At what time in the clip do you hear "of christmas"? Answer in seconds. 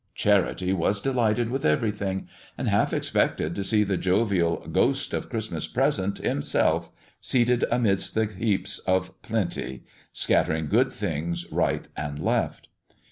5.13-5.67